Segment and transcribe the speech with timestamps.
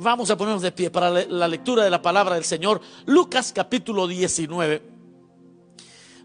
[0.00, 2.80] Vamos a ponernos de pie para la lectura de la palabra del Señor.
[3.06, 4.80] Lucas capítulo 19.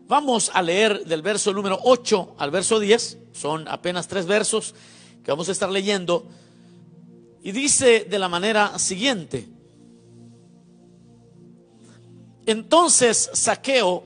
[0.08, 3.18] Vamos a leer del verso número 8 al verso 10.
[3.32, 4.76] Son apenas tres versos
[5.24, 6.28] que vamos a estar leyendo.
[7.42, 9.50] Y dice de la manera siguiente.
[12.46, 14.04] Entonces Saqueo,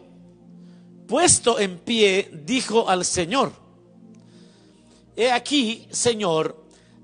[1.10, 3.52] puesto en pie, dijo al Señor,
[5.18, 6.67] He aquí, Señor,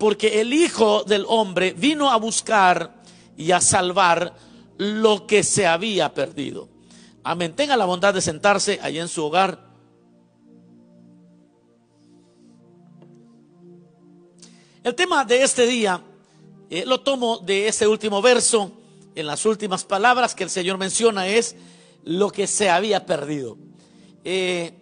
[0.00, 3.02] porque el Hijo del Hombre vino a buscar
[3.36, 4.34] y a salvar
[4.78, 6.70] lo que se había perdido.
[7.22, 7.54] Amén.
[7.54, 9.68] Tenga la bondad de sentarse allí en su hogar.
[14.82, 16.02] El tema de este día
[16.70, 18.72] eh, lo tomo de ese último verso.
[19.14, 21.56] En las últimas palabras que el Señor menciona es
[22.04, 23.58] lo que se había perdido.
[24.24, 24.79] Eh,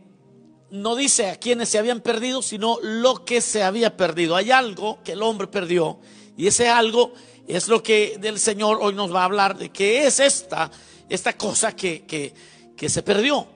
[0.70, 4.36] no dice a quienes se habían perdido, sino lo que se había perdido.
[4.36, 5.98] Hay algo que el hombre perdió
[6.36, 7.12] y ese algo
[7.46, 10.70] es lo que del Señor hoy nos va a hablar de qué es esta,
[11.08, 12.34] esta cosa que, que,
[12.76, 13.46] que se perdió.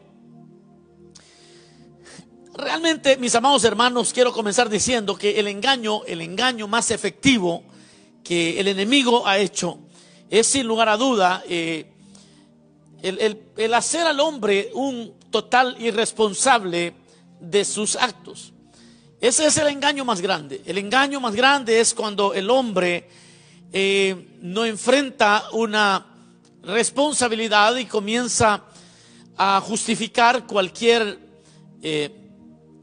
[2.55, 7.63] Realmente, mis amados hermanos, quiero comenzar diciendo que el engaño, el engaño más efectivo
[8.23, 9.79] que el enemigo ha hecho
[10.31, 11.93] es sin lugar a duda eh,
[13.03, 16.95] el, el hacer al hombre un total irresponsable
[17.43, 18.53] de sus actos.
[19.21, 20.63] Ese es el engaño más grande.
[20.65, 23.09] El engaño más grande es cuando el hombre
[23.73, 26.07] eh, no enfrenta una
[26.63, 28.65] responsabilidad y comienza
[29.37, 31.19] a justificar cualquier,
[31.83, 32.11] eh,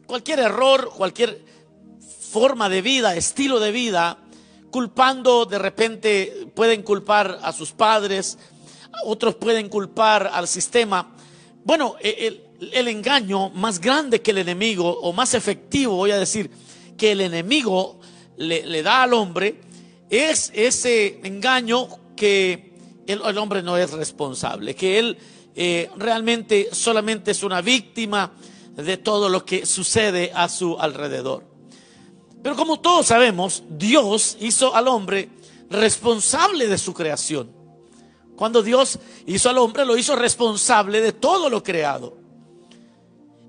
[0.06, 1.44] cualquier error, cualquier
[2.32, 4.18] forma de vida, estilo de vida,
[4.72, 8.38] culpando de repente, pueden culpar a sus padres,
[9.06, 11.16] otros pueden culpar al sistema.
[11.64, 16.50] Bueno, el, el engaño más grande que el enemigo, o más efectivo, voy a decir,
[16.98, 18.00] que el enemigo
[18.38, 19.62] le, le da al hombre,
[20.10, 22.74] es ese engaño que
[23.08, 25.18] el, el hombre no es responsable, que él
[25.56, 28.32] eh, realmente solamente es una víctima
[28.76, 31.44] de todo lo que sucede a su alrededor.
[32.42, 35.30] Pero como todos sabemos, Dios hizo al hombre
[35.70, 37.52] responsable de su creación.
[38.36, 42.18] Cuando Dios hizo al hombre, lo hizo responsable de todo lo creado.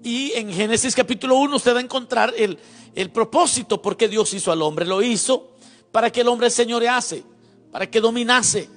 [0.03, 2.59] Y en Génesis capítulo 1 usted va a encontrar el,
[2.95, 4.87] el propósito por qué Dios hizo al hombre.
[4.87, 5.53] Lo hizo
[5.93, 7.23] para que el hombre señorease,
[7.71, 8.69] para que dominase,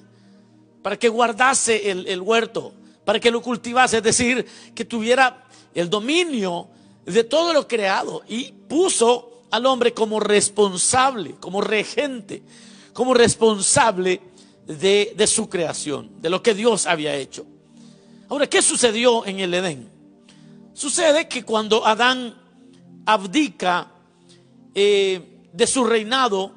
[0.81, 2.73] para que guardase el, el huerto,
[3.05, 4.45] para que lo cultivase, es decir,
[4.75, 6.67] que tuviera el dominio
[7.05, 12.43] de todo lo creado y puso al hombre como responsable, como regente,
[12.91, 14.19] como responsable
[14.67, 17.45] de, de, su creación, de lo que Dios había hecho.
[18.29, 19.92] Ahora, ¿qué sucedió en el Edén?
[20.73, 22.35] Sucede que cuando Adán
[23.05, 23.91] abdica
[24.73, 26.51] eh, de su reinado,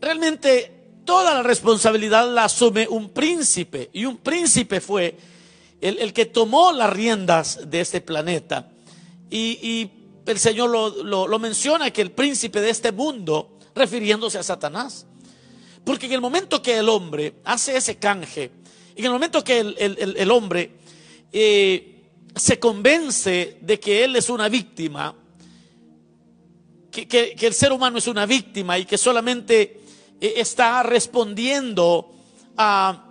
[0.00, 3.90] realmente toda la responsabilidad la asume un príncipe.
[3.92, 5.16] Y un príncipe fue
[5.80, 8.70] el, el que tomó las riendas de este planeta.
[9.30, 9.90] Y,
[10.26, 15.04] el Señor lo, lo, lo, menciona que el príncipe de este mundo, refiriéndose a Satanás.
[15.82, 18.52] Porque en el momento que el hombre hace ese canje,
[18.94, 20.76] en el momento que el, el, el hombre
[21.32, 21.99] eh,
[22.34, 25.14] se convence de que él es una víctima,
[26.90, 29.80] que, que, el ser humano es una víctima y que solamente
[30.20, 32.12] eh, está respondiendo
[32.56, 33.10] a,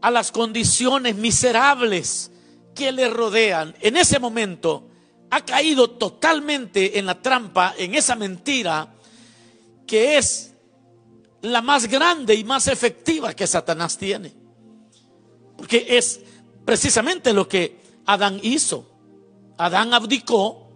[0.00, 2.30] a las condiciones miserables
[2.74, 4.90] que le rodean, en ese momento
[5.30, 8.94] ha caído totalmente en la trampa, en esa mentira
[9.86, 10.52] que es
[11.42, 14.32] la más grande y más efectiva que Satanás tiene.
[15.56, 16.20] Porque es
[16.66, 18.84] precisamente lo que Adán hizo.
[19.56, 20.68] Adán abdicó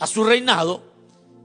[0.00, 0.82] a su reinado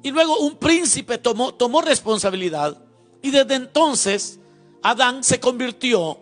[0.02, 2.82] y luego un príncipe tomó, tomó responsabilidad
[3.22, 4.40] y desde entonces
[4.82, 6.18] Adán se convirtió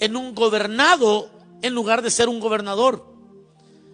[0.00, 1.30] en un gobernado
[1.62, 3.06] en lugar de ser un gobernador.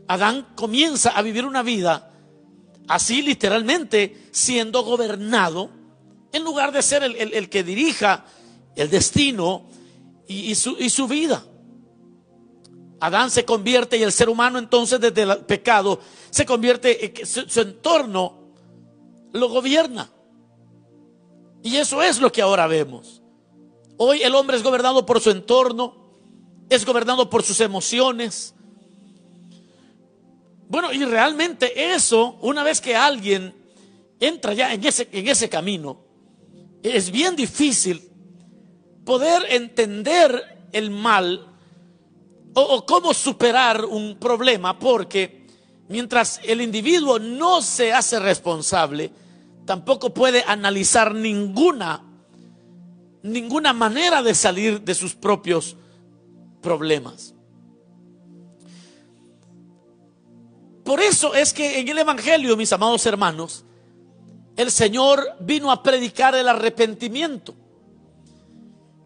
[0.09, 2.11] Adán comienza a vivir una vida
[2.88, 5.71] así literalmente siendo gobernado
[6.32, 8.25] en lugar de ser el, el, que dirija
[8.77, 9.65] el destino
[10.27, 11.44] y, su, y su vida.
[13.00, 16.00] Adán se convierte y el ser humano entonces desde el pecado
[16.31, 18.52] se convierte, su, su entorno
[19.32, 20.11] lo gobierna.
[21.62, 23.23] Y eso es lo que ahora vemos.
[23.97, 25.94] Hoy el hombre es gobernado por su entorno,
[26.69, 28.55] es gobernado por sus emociones.
[30.69, 33.55] Bueno, y realmente eso, una vez que alguien
[34.20, 36.05] entra ya en ese, en ese camino,
[36.82, 38.08] es bien difícil
[39.05, 41.50] poder entender el mal
[42.55, 45.47] o, cómo superar un problema, porque
[45.88, 49.11] mientras el individuo no se hace responsable,
[49.64, 52.05] tampoco puede analizar ninguna
[53.23, 55.76] ninguna manera de salir de sus propios
[56.61, 57.35] problemas.
[60.85, 63.64] Por eso es que en el Evangelio, mis amados hermanos,
[64.56, 67.55] el Señor vino a predicar el arrepentimiento.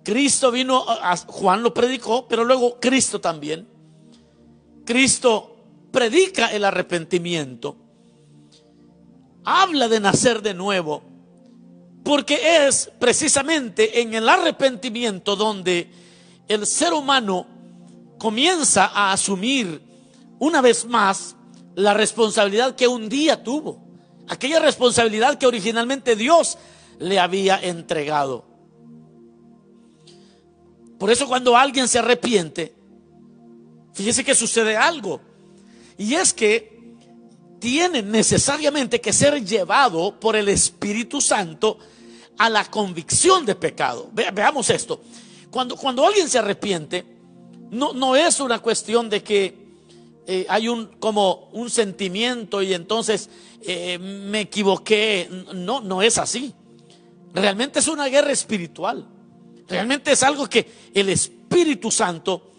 [0.04, 3.66] Cristo vino, a, Juan lo predicó, pero luego Cristo también.
[4.84, 5.56] Cristo
[5.90, 7.76] predica el arrepentimiento.
[9.44, 11.02] Habla de nacer de nuevo.
[12.04, 15.90] Porque es precisamente en el arrepentimiento donde
[16.48, 17.46] el ser humano
[18.18, 19.80] comienza a asumir
[20.38, 21.34] una vez más
[21.74, 23.82] la responsabilidad que un día tuvo.
[24.28, 26.58] Aquella responsabilidad que originalmente Dios
[26.98, 28.53] le había entregado.
[31.04, 32.74] Por eso cuando alguien se arrepiente,
[33.92, 35.20] fíjese que sucede algo.
[35.98, 36.96] Y es que
[37.60, 41.76] tiene necesariamente que ser llevado por el Espíritu Santo
[42.38, 44.08] a la convicción de pecado.
[44.14, 45.02] veamos esto.
[45.50, 47.04] Cuando, cuando alguien se arrepiente,
[47.70, 49.58] no, no es una cuestión de que
[50.26, 53.28] eh, hay un como un sentimiento y entonces
[53.60, 55.28] eh, me equivoqué.
[55.52, 56.54] No, no es así.
[57.34, 59.10] Realmente es una guerra espiritual.
[59.68, 62.52] Realmente es algo que el Espíritu Santo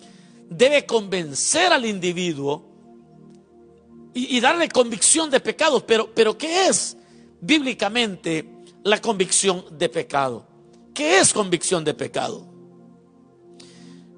[0.50, 2.76] debe convencer al individuo
[4.14, 5.84] y, darle convicción de pecados.
[5.84, 6.96] Pero, pero ¿qué es
[7.42, 8.50] bíblicamente
[8.84, 10.48] la convicción de pecado?
[10.94, 12.48] ¿Qué es convicción de pecado?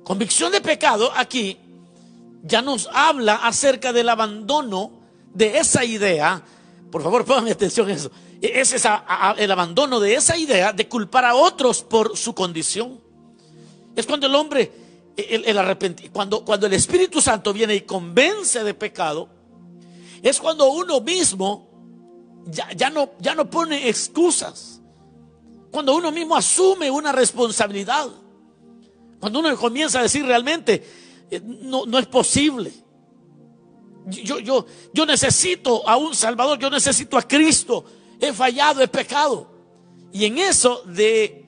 [0.03, 1.57] Convicción de pecado aquí
[2.43, 4.91] ya nos habla acerca del abandono
[5.33, 6.43] de esa idea.
[6.91, 8.11] Por favor, pongan atención a eso.
[8.41, 8.85] Es
[9.37, 13.01] el abandono de esa idea de culpar a otros por su condición.
[13.95, 14.71] Es cuando el hombre,
[15.15, 19.27] el, el cuando, cuando el Espíritu Santo viene y convence de pecado,
[20.21, 21.67] es cuando uno mismo
[22.45, 24.81] ya, ya, no, ya no pone excusas.
[25.71, 28.07] Cuando uno mismo asume una responsabilidad.
[29.19, 30.85] Cuando uno comienza a decir realmente,
[31.29, 32.71] eh, no, no es posible.
[34.05, 37.83] Yo, yo, yo necesito a un Salvador, yo necesito a Cristo.
[38.19, 39.49] He fallado, he pecado.
[40.11, 41.45] Y en eso de,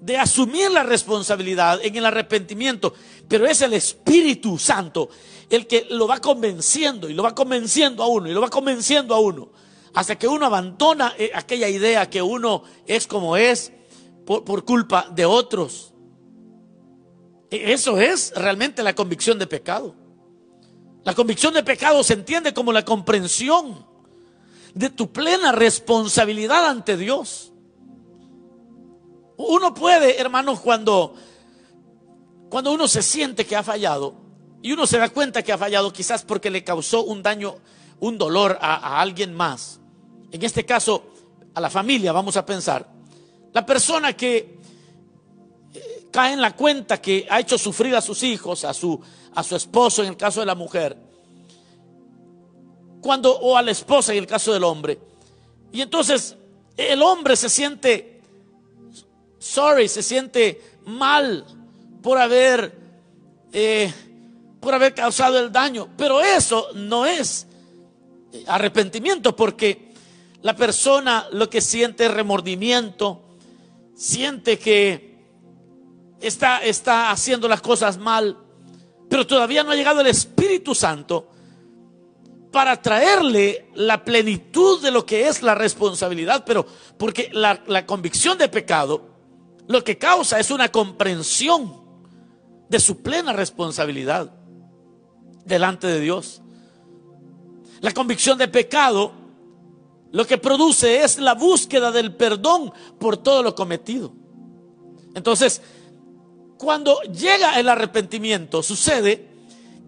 [0.00, 2.94] de asumir la responsabilidad, en el arrepentimiento,
[3.28, 5.08] pero es el Espíritu Santo
[5.48, 9.14] el que lo va convenciendo y lo va convenciendo a uno y lo va convenciendo
[9.14, 9.50] a uno.
[9.94, 13.70] Hasta que uno abandona eh, aquella idea que uno es como es
[14.24, 15.92] por, por culpa de otros.
[17.50, 19.94] E, eso es realmente la convicción de pecado.
[21.04, 23.91] La convicción de pecado se entiende como la comprensión
[24.74, 27.52] de tu plena responsabilidad ante Dios.
[29.36, 31.14] Uno puede, hermanos, cuando,
[32.48, 34.14] cuando uno se siente que ha fallado
[34.62, 37.56] y uno se da cuenta que ha fallado quizás porque le causó un daño,
[38.00, 39.80] un dolor a, a alguien más.
[40.30, 41.04] En este caso,
[41.54, 42.88] a la familia, vamos a pensar.
[43.52, 44.62] La persona que
[46.12, 49.00] cae en la cuenta que ha hecho sufrir a sus hijos, a su,
[49.34, 50.96] a su esposo en el caso de la mujer,
[53.02, 54.98] cuando, o a la esposa en el caso del hombre.
[55.72, 56.36] Y entonces
[56.78, 58.12] el hombre se siente
[59.42, 61.44] sorry, se siente mal
[62.00, 62.72] por haber,
[63.52, 63.92] eh,
[64.60, 65.88] por haber causado el daño.
[65.96, 67.48] Pero eso no es
[68.46, 69.92] arrepentimiento porque
[70.42, 73.20] la persona lo que siente es remordimiento,
[73.96, 75.18] siente que
[76.20, 78.38] está, está haciendo las cosas mal,
[79.08, 81.31] pero todavía no ha llegado el Espíritu Santo
[82.52, 86.66] para traerle la plenitud de lo que es la responsabilidad, pero
[86.98, 89.10] porque la, la convicción de pecado
[89.66, 91.82] lo que causa es una comprensión
[92.68, 94.32] de su plena responsabilidad
[95.44, 96.42] delante de Dios.
[97.80, 99.12] La convicción de pecado
[100.12, 104.12] lo que produce es la búsqueda del perdón por todo lo cometido.
[105.14, 105.62] Entonces,
[106.58, 109.28] cuando llega el arrepentimiento, sucede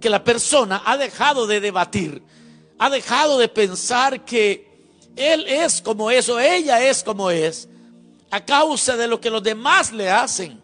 [0.01, 2.23] que la persona ha dejado de debatir,
[2.79, 4.75] ha dejado de pensar que
[5.17, 7.69] él es como es o ella es como es,
[8.31, 10.61] a causa de lo que los demás le hacen.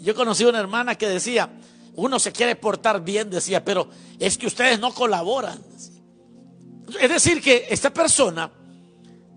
[0.00, 1.50] Yo conocí una hermana que decía,
[1.94, 3.88] uno se quiere portar bien, decía, pero
[4.18, 5.62] es que ustedes no colaboran.
[7.00, 8.50] Es decir, que esta persona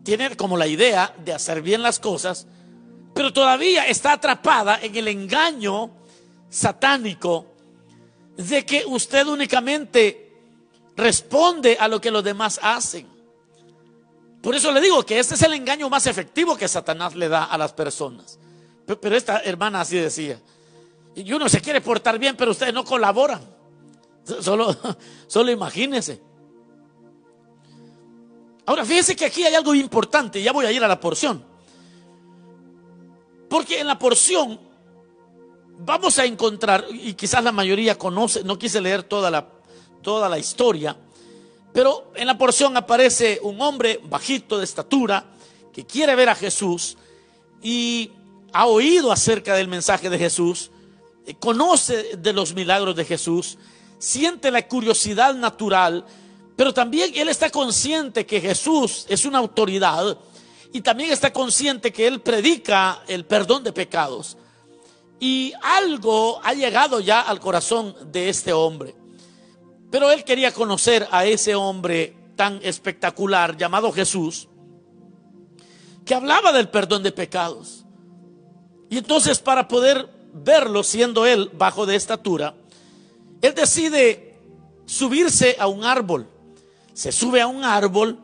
[0.04, 2.48] tiene como la idea de hacer bien las cosas,
[3.14, 5.92] pero todavía está atrapada en el engaño
[6.50, 7.54] satánico
[8.38, 10.25] de que usted únicamente
[10.96, 13.08] responde a lo que los demás hacen.
[14.42, 17.46] Por eso le digo que este es el engaño más efectivo que Satanás le da
[17.46, 18.40] a las personas.
[18.86, 20.40] Pero esta hermana así decía.
[21.16, 23.42] Y uno se quiere portar bien, pero ustedes no colaboran.
[24.42, 24.76] Solo,
[25.28, 26.22] solo imagínense.
[28.68, 30.42] Ahora, fíjense que aquí hay algo importante.
[30.42, 31.44] Ya voy a ir a la porción.
[33.50, 34.60] Porque en la porción
[35.80, 39.55] vamos a encontrar, y quizás la mayoría conoce, no quise leer toda la,
[40.06, 40.96] toda la historia,
[41.74, 45.26] pero en la porción aparece un hombre bajito de estatura
[45.74, 46.96] que quiere ver a Jesús
[47.60, 48.12] y
[48.54, 50.70] ha oído acerca del mensaje de Jesús,
[51.26, 53.58] eh, conoce de los milagros de Jesús,
[53.98, 56.06] siente la curiosidad natural,
[56.56, 60.20] pero también él está consciente que Jesús es una autoridad
[60.72, 64.38] y también está consciente que él predica el perdón de pecados.
[65.20, 68.94] Y algo ha llegado ya al corazón de este hombre.
[69.96, 74.50] Pero él quería conocer a ese hombre tan espectacular llamado Jesús,
[76.04, 77.86] que hablaba del perdón de pecados.
[78.90, 82.56] Y entonces para poder verlo, siendo él bajo de estatura,
[83.42, 84.38] él decide
[84.86, 86.28] subirse a un árbol.
[86.94, 88.20] Se sube a un árbol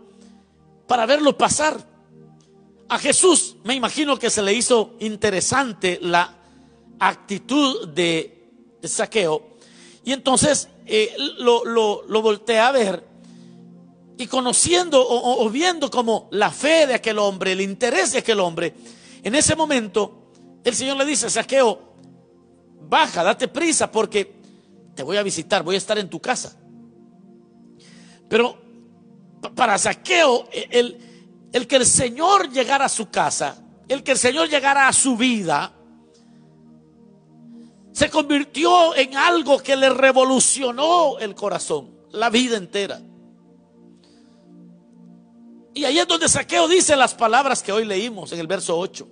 [0.87, 1.87] para verlo pasar.
[2.89, 6.35] A Jesús me imagino que se le hizo interesante la
[6.99, 8.51] actitud de,
[8.83, 9.51] saqueo.
[10.03, 13.03] Y entonces eh, lo, lo, voltea a ver
[14.17, 18.73] y conociendo o, viendo como la fe de aquel hombre, el interés de aquel hombre,
[19.23, 20.31] en ese momento
[20.63, 21.95] el Señor le dice, saqueo,
[22.87, 24.35] baja, date prisa porque
[24.95, 26.55] te voy a visitar, voy a estar en tu casa.
[28.29, 28.61] Pero
[29.55, 30.97] para saqueo, el,
[31.51, 35.17] el que el Señor llegara a su casa, el que el Señor llegara a su
[35.17, 35.73] vida,
[37.91, 43.01] se convirtió en algo que le revolucionó el corazón, la vida entera.
[45.73, 49.07] Y ahí es donde Saqueo dice las palabras que hoy leímos en el verso 8.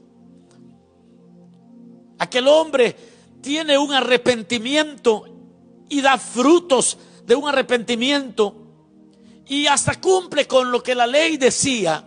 [2.19, 2.95] Aquel hombre
[3.41, 5.25] tiene un arrepentimiento
[5.87, 8.55] y da frutos de un arrepentimiento
[9.47, 12.05] y hasta cumple con lo que la ley decía.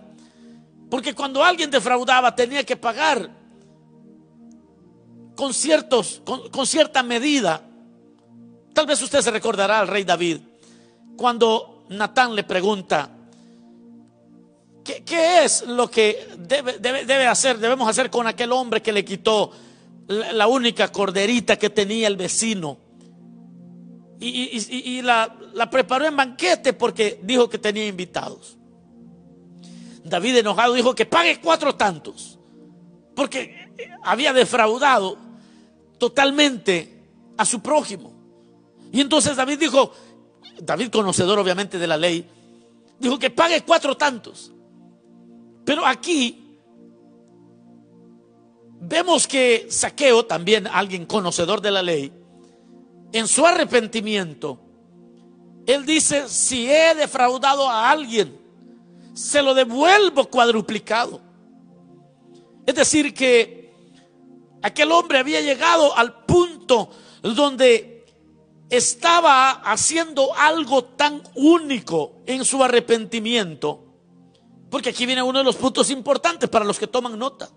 [0.90, 3.41] Porque cuando alguien defraudaba tenía que pagar
[6.24, 7.62] con, con, cierta medida.
[8.72, 10.38] Tal vez usted se recordará al rey David
[11.16, 13.10] cuando Natán le pregunta,
[14.84, 19.50] ¿qué, es lo que debe, debe, hacer, debemos hacer con aquel hombre que le quitó
[20.06, 22.78] la, única corderita que tenía el vecino?
[24.20, 28.56] Y, la, la preparó en banquete porque dijo que tenía invitados.
[30.04, 32.38] David enojado dijo que pague cuatro tantos,
[33.16, 33.72] porque
[34.04, 35.31] había defraudado
[36.02, 37.00] totalmente
[37.36, 38.12] a su prójimo.
[38.90, 39.92] Y entonces David dijo,
[40.60, 42.28] David conocedor obviamente de la ley,
[42.98, 44.50] dijo que pague cuatro tantos.
[45.64, 46.58] Pero aquí
[48.80, 52.12] vemos que Saqueo, también alguien conocedor de la ley,
[53.12, 54.58] en su arrepentimiento,
[55.68, 58.36] él dice, si he defraudado a alguien,
[59.14, 61.20] se lo devuelvo cuadruplicado.
[62.66, 63.61] Es decir, que
[64.62, 66.90] aquel hombre había llegado al punto
[67.22, 68.04] donde
[68.70, 73.84] estaba haciendo algo tan único en su arrepentimiento,
[74.70, 77.50] porque aquí viene uno de los puntos importantes para los que toman nota.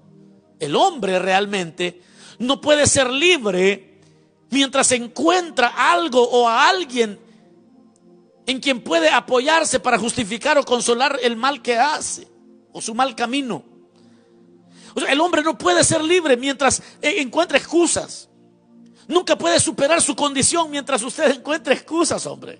[0.60, 2.02] El hombre realmente
[2.40, 4.02] no puede ser libre
[4.50, 7.20] mientras encuentra algo o a alguien
[8.46, 12.28] en quien puede apoyarse para justificar o consolar el mal que hace
[12.74, 13.75] o su mal camino.
[14.96, 18.30] El hombre no puede ser libre mientras e, encuentre excusas.
[19.08, 22.60] Nunca puede superar su condición mientras usted encuentre excusas, hombre.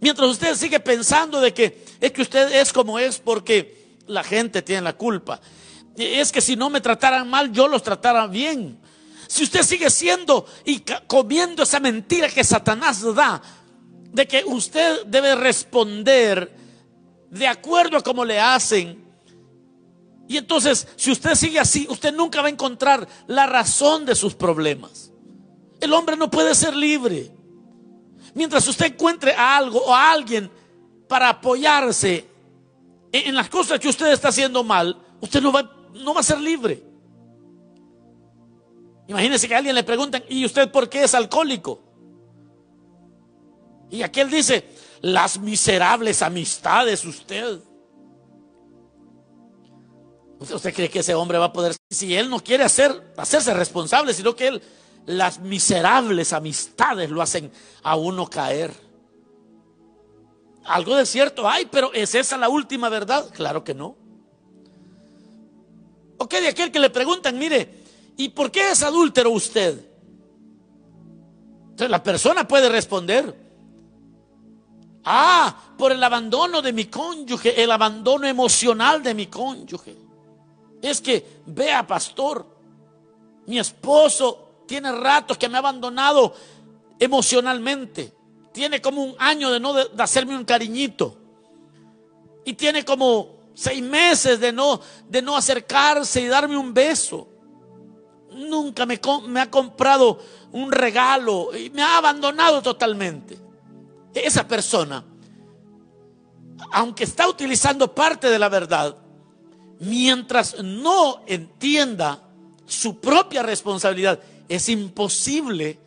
[0.00, 4.62] Mientras usted sigue pensando de que es que usted es como es porque la gente
[4.62, 5.40] tiene la culpa.
[5.96, 8.78] Es que si no me trataran mal, yo los tratara bien.
[9.28, 13.42] Si usted sigue siendo y comiendo esa mentira que Satanás da,
[14.12, 16.54] de que usted debe responder
[17.30, 19.05] de acuerdo a cómo le hacen.
[20.28, 24.34] Y entonces, si usted sigue así, usted nunca va a encontrar la razón de sus
[24.34, 25.12] problemas.
[25.80, 27.30] El hombre no puede ser libre.
[28.34, 30.50] Mientras usted encuentre a algo o a alguien
[31.08, 32.28] para apoyarse
[33.12, 36.40] en las cosas que usted está haciendo mal, usted no va, no va a ser
[36.40, 36.82] libre.
[39.08, 41.82] Imagínese que a alguien le preguntan, ¿y usted por qué es alcohólico?
[43.90, 44.68] Y aquel dice,
[45.00, 47.60] las miserables amistades usted.
[50.38, 54.12] ¿Usted cree que ese hombre va a poder, si él no quiere hacer, hacerse responsable,
[54.12, 54.62] sino que él,
[55.06, 57.50] las miserables amistades lo hacen
[57.82, 58.72] a uno caer?
[60.64, 63.30] Algo de cierto hay, pero ¿es esa la última verdad?
[63.32, 63.96] Claro que no.
[66.18, 67.84] Ok, de aquel que le preguntan, mire,
[68.16, 69.86] ¿y por qué es adúltero usted?
[71.70, 73.34] Entonces la persona puede responder,
[75.04, 80.05] ah, por el abandono de mi cónyuge, el abandono emocional de mi cónyuge.
[80.82, 82.46] Es que, vea, pastor,
[83.46, 86.34] mi esposo tiene ratos que me ha abandonado
[86.98, 88.12] emocionalmente.
[88.52, 91.18] Tiene como un año de no de, hacerme un cariñito.
[92.44, 97.28] Y tiene como seis meses de no, de no acercarse y darme un beso.
[98.32, 100.18] Nunca me, me ha comprado
[100.52, 103.38] un regalo y me ha abandonado totalmente.
[104.14, 105.04] Esa persona,
[106.72, 108.96] aunque está utilizando parte de la verdad,
[109.80, 112.22] mientras no entienda
[112.66, 115.78] su propia responsabilidad, es imposible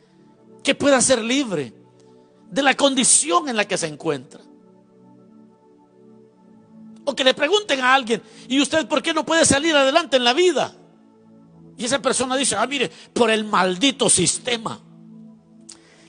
[0.64, 1.74] que pueda ser libre
[2.50, 4.42] de la condición en la que se encuentra.
[7.06, 10.24] O que le pregunten a alguien, ¿y usted por qué no puede salir adelante en
[10.24, 10.76] la vida?
[11.78, 14.80] Y esa persona dice, ah, mire, por el maldito sistema.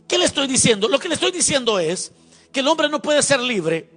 [0.06, 0.88] ¿Qué le estoy diciendo?
[0.88, 2.12] Lo que le estoy diciendo es
[2.50, 3.88] que el hombre no puede ser libre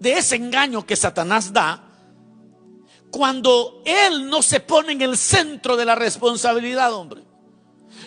[0.00, 1.87] de ese engaño que Satanás da
[3.10, 7.22] cuando él no se pone en el centro de la responsabilidad, hombre.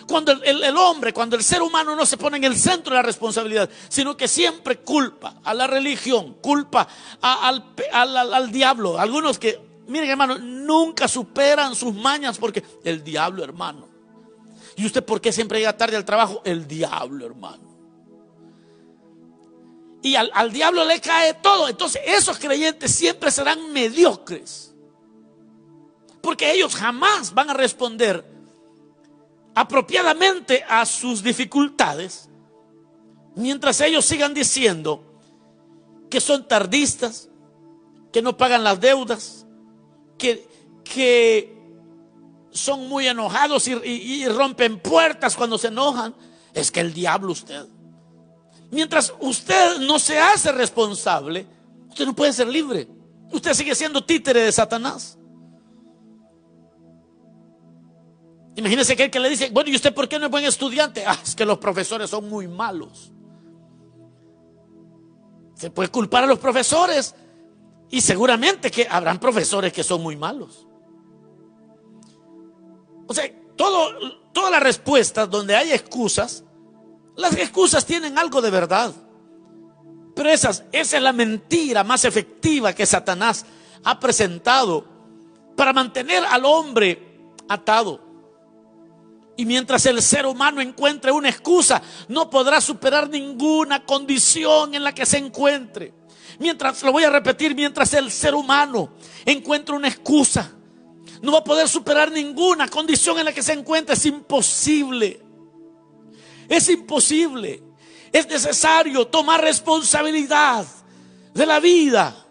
[0.06, 3.02] Cuando el, hombre, cuando el ser humano no se pone en el centro de la
[3.02, 6.88] responsabilidad, sino que siempre culpa a la religión, culpa
[7.20, 8.98] al, al diablo.
[8.98, 13.88] Algunos que, miren hermano, nunca superan sus mañas porque el diablo, hermano.
[14.76, 16.42] ¿Y usted por qué siempre llega tarde al trabajo?
[16.44, 17.70] El diablo, hermano.
[20.02, 21.68] Y al, al diablo le cae todo.
[21.68, 24.71] Entonces esos creyentes siempre serán mediocres.
[26.22, 28.24] Porque ellos jamás van a responder
[29.54, 32.30] apropiadamente a sus dificultades
[33.34, 35.04] mientras ellos sigan diciendo
[36.10, 37.28] que son tardistas,
[38.12, 39.46] que no pagan las deudas,
[40.18, 40.46] que,
[40.84, 41.56] que
[42.50, 46.14] son muy enojados y, y, rompen puertas cuando se enojan.
[46.52, 47.66] Es que el diablo usted.
[48.70, 51.46] Mientras usted no se hace responsable,
[51.88, 52.86] usted no puede ser libre.
[53.30, 55.16] Usted sigue siendo títere de Satanás.
[58.56, 61.04] Imagínese que el que le dice, bueno, ¿y usted por qué no es buen estudiante?
[61.06, 63.12] Ah, es que los profesores son muy malos.
[65.54, 67.14] Se puede culpar a los profesores
[67.90, 70.66] y seguramente que habrán profesores que son muy malos.
[73.06, 73.24] O sea,
[73.56, 76.44] todo, todas las respuestas donde hay excusas,
[77.16, 78.92] las excusas tienen algo de verdad.
[80.14, 83.46] Pero esas, esa es la mentira más efectiva que Satanás
[83.84, 84.84] ha presentado
[85.56, 88.11] para mantener al hombre atado.
[89.36, 94.94] Y mientras el ser humano encuentre una excusa, no podrá superar ninguna condición en la
[94.94, 95.94] que se encuentre.
[96.38, 98.92] Mientras, lo voy a repetir, mientras el ser humano
[99.24, 100.52] encuentre una excusa,
[101.22, 103.94] no va a poder superar ninguna condición en la que se encuentre.
[103.94, 105.22] Es imposible.
[106.48, 107.62] Es imposible.
[108.12, 110.66] Es necesario tomar responsabilidad
[111.32, 112.21] de la vida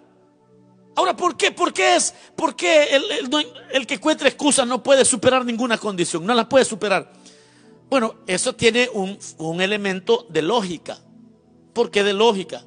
[1.01, 1.51] Ahora, ¿por qué?
[1.51, 2.13] ¿Por qué es?
[2.35, 2.89] ¿Por qué
[3.71, 6.23] el, que encuentra excusas no puede superar ninguna condición?
[6.23, 7.11] No la puede superar.
[7.89, 10.99] Bueno, eso tiene un, elemento de lógica.
[11.73, 12.63] ¿Por qué de lógica?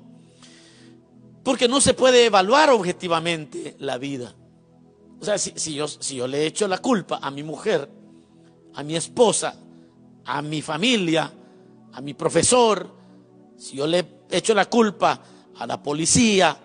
[1.45, 4.35] Porque no se puede evaluar objetivamente la vida.
[5.21, 7.89] O sea, si, yo, si yo le echo la culpa a mi mujer,
[8.75, 9.55] a mi esposa,
[10.25, 11.33] a mi familia,
[11.93, 12.93] a mi profesor,
[13.57, 15.23] si yo le echo la culpa
[15.57, 16.64] a la policía,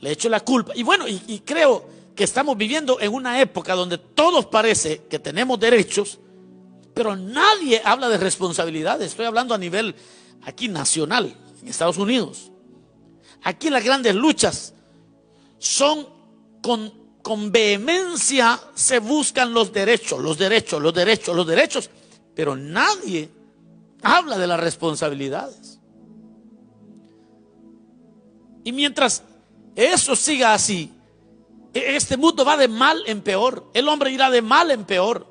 [0.00, 0.72] le echo la culpa.
[0.74, 5.58] Y bueno, y, creo que estamos viviendo en una época donde todos parece que tenemos
[5.58, 6.18] derechos,
[6.94, 9.08] pero nadie habla de responsabilidades.
[9.08, 9.94] Estoy hablando a nivel
[10.42, 12.50] aquí nacional, en Estados Unidos.
[13.42, 14.74] Aquí las grandes luchas
[15.58, 16.08] son
[16.60, 21.90] con, con vehemencia se buscan los derechos, los derechos, los derechos, los derechos,
[22.34, 23.30] pero nadie
[24.02, 25.78] habla de las responsabilidades.
[28.64, 29.22] Y mientras
[29.78, 30.90] eso siga así,
[31.72, 33.70] e-, este mundo va de mal en peor.
[33.74, 35.26] El hombre irá de mal en peor.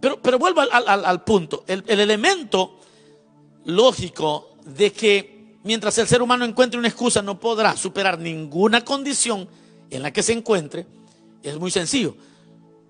[0.00, 1.64] Pero, pero vuelvo al, punto.
[1.66, 2.78] El, el, elemento
[3.66, 9.46] lógico de que mientras el ser humano encuentre una excusa no podrá superar ninguna condición
[9.90, 10.86] en la que se encuentre
[11.42, 12.16] es muy sencillo.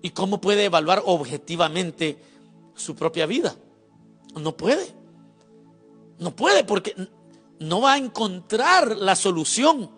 [0.01, 2.17] ¿Y cómo puede evaluar objetivamente
[2.75, 3.55] su propia vida?
[4.35, 4.87] No puede.
[6.17, 6.95] No puede porque
[7.59, 9.91] no va a encontrar la solución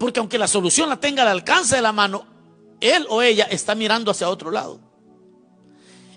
[0.00, 2.24] porque aunque la solución la tenga al alcance de la mano,
[2.80, 4.80] él o ella está mirando hacia otro lado.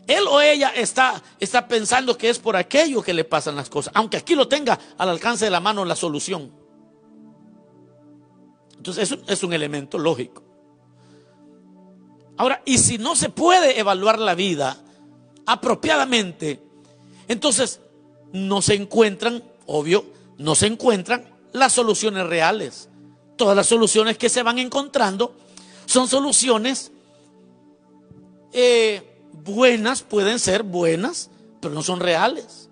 [0.08, 3.92] Él o ella está, está pensando que es por aquello que le pasan las cosas,
[3.94, 6.50] aunque aquí lo tenga al alcance de la mano la solución.
[8.78, 10.44] Entonces es es un elemento lógico.
[12.38, 14.78] Ahora, y si no se puede evaluar la vida
[15.46, 16.64] apropiadamente,
[17.28, 17.82] entonces
[18.32, 20.06] no se encuentran, obvio,
[20.38, 22.88] no se encuentran las soluciones reales.
[23.36, 25.36] Todas las soluciones que se van encontrando
[25.86, 26.92] son soluciones
[28.52, 32.70] eh, buenas, pueden ser buenas, pero no son reales.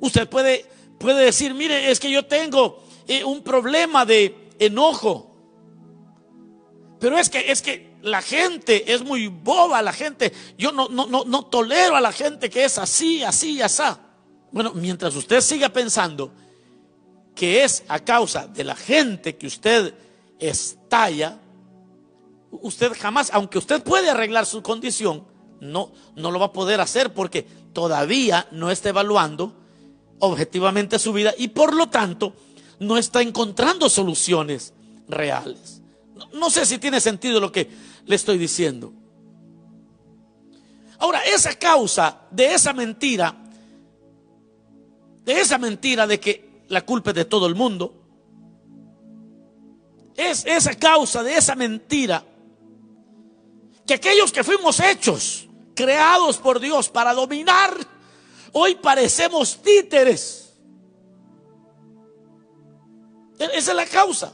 [0.00, 0.66] Usted puede,
[0.98, 5.30] puede decir, mire, es que yo tengo eh, un problema de enojo.
[6.98, 11.06] Pero es que, es que la gente es muy boba, la gente, yo no, no,
[11.06, 13.82] no, no tolero a la gente que es así, así y así.
[14.50, 16.32] Bueno, mientras usted siga pensando
[17.34, 19.94] que es a causa de la gente que usted
[20.38, 21.38] estalla,
[22.50, 25.24] usted jamás, aunque usted puede arreglar su condición,
[25.60, 29.56] no, no lo va a poder hacer porque todavía no está evaluando
[30.18, 32.34] objetivamente su vida y por lo tanto
[32.78, 34.74] no está encontrando soluciones
[35.08, 35.80] reales.
[36.32, 37.68] No sé si tiene sentido lo que
[38.06, 38.92] le estoy diciendo.
[40.98, 43.36] Ahora, esa causa de esa mentira,
[45.24, 47.92] de esa mentira de que la culpa es de todo el mundo,
[50.16, 52.24] es esa causa de esa mentira
[53.86, 57.76] que aquellos que fuimos hechos, creados por Dios para dominar,
[58.52, 60.54] hoy parecemos títeres.
[63.38, 64.32] E-, esa es la causa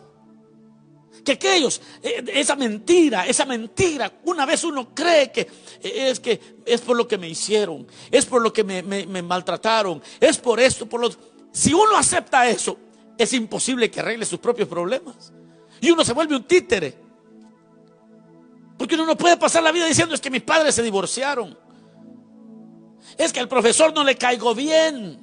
[1.24, 5.42] que aquellos, eh, esa mentira, esa mentira, una vez uno cree que
[5.82, 10.02] eh, es que es por lo que me hicieron, es por lo que me, maltrataron,
[10.20, 11.10] es por esto, por lo...
[11.52, 12.78] Si uno acepta eso,
[13.16, 15.32] es imposible que arregle sus propios problemas.
[15.80, 16.96] Y uno se vuelve un títere.
[18.76, 21.58] Porque uno no puede pasar la vida diciendo es que mis padres se divorciaron.
[23.16, 25.20] Es que al profesor no le caigo bien.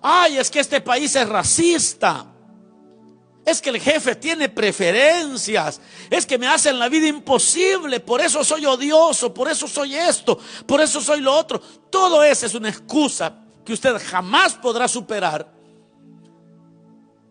[0.00, 2.26] Ay, es que este país es racista.
[3.44, 5.80] Es que el jefe tiene preferencias.
[6.08, 7.98] Es que me hacen la vida imposible.
[8.00, 9.34] Por eso soy odioso.
[9.34, 10.38] Por eso soy esto.
[10.66, 11.60] Por eso soy lo otro.
[11.90, 15.52] Todo eso es una excusa que usted jamás podrá superar.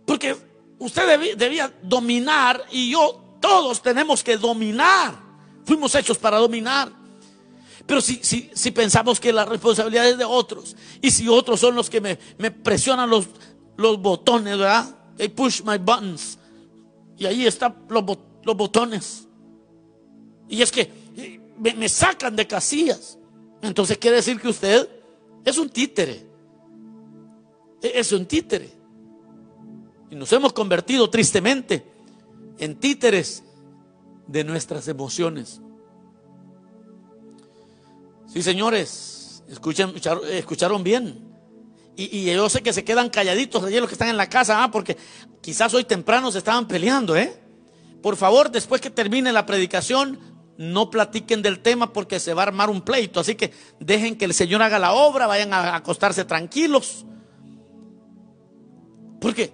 [0.05, 0.35] Porque
[0.79, 5.15] usted debía, dominar y yo, todos tenemos que dominar.
[5.65, 6.91] Fuimos hechos para dominar.
[7.85, 11.75] Pero si, si, si, pensamos que la responsabilidad es de otros y si otros son
[11.75, 13.27] los que me, me presionan los,
[13.75, 14.95] los botones, ¿verdad?
[15.17, 16.37] They push my buttons.
[17.17, 18.03] Y ahí están los,
[18.55, 19.27] botones.
[20.49, 20.91] Y es que
[21.57, 23.17] me, sacan de casillas.
[23.61, 24.89] Entonces quiere decir que usted
[25.45, 26.25] es un títere.
[27.81, 28.71] E, es un títere.
[30.09, 31.85] Y nos hemos convertido tristemente
[32.59, 33.43] en títeres
[34.27, 35.61] de nuestras emociones.
[38.27, 41.33] Sí, señores, escucharon bien.
[41.95, 44.71] Y, yo sé que se quedan calladitos ayer los que están en la casa, ah,
[44.71, 44.97] porque
[45.41, 47.39] quizás hoy temprano se estaban peleando, ¿eh?
[48.01, 50.19] Por favor, después que termine la predicación,
[50.71, 53.19] no platiquen del tema porque se va a armar un pleito.
[53.19, 57.05] Así que dejen que el Señor haga la obra, vayan a acostarse tranquilos.
[59.19, 59.53] Porque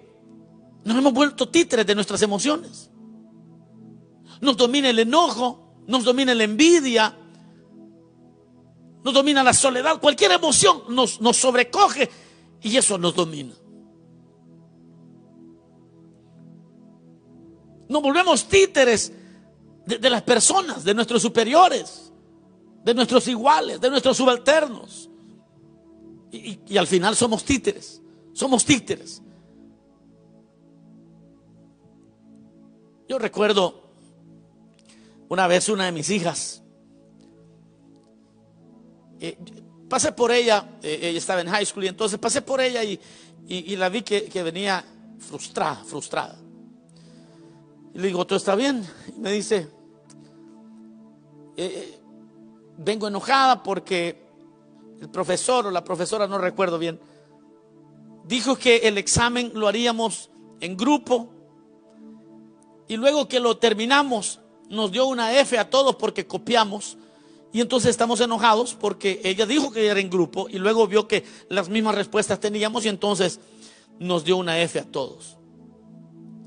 [0.84, 2.90] nos hemos vuelto títeres de nuestras emociones.
[4.40, 7.16] Nos domina el enojo, nos domina la envidia,
[9.04, 12.10] nos domina la soledad, cualquier emoción nos, nos sobrecoge
[12.62, 13.54] y eso nos domina.
[17.88, 19.12] Nos volvemos títeres
[19.86, 22.12] de, las personas, de nuestros superiores,
[22.84, 25.10] de nuestros iguales, de nuestros subalternos.
[26.32, 28.00] Y, al final somos títeres,
[28.32, 29.22] somos títeres.
[33.08, 33.90] Yo recuerdo
[35.28, 36.62] una vez una de mis hijas,
[39.18, 39.36] eh,
[39.88, 42.98] pasé por ella, eh, ella estaba en high school y entonces pasé por ella y,
[43.76, 44.84] la vi que, venía
[45.18, 46.38] frustrada, frustrada.
[47.94, 48.86] Y le digo, ¿todo está bien?
[49.16, 49.68] Y me dice,
[51.56, 52.00] eh,
[52.78, 54.22] vengo enojada porque
[55.00, 57.00] el profesor o la profesora, no recuerdo bien,
[58.24, 61.28] dijo que el examen lo haríamos en grupo
[62.86, 66.96] y luego que lo terminamos nos dio una F a todos porque copiamos
[67.52, 71.24] y entonces estamos enojados porque ella dijo que era en grupo y luego vio que
[71.48, 73.40] las mismas respuestas teníamos y entonces
[73.98, 75.39] nos dio una F a todos.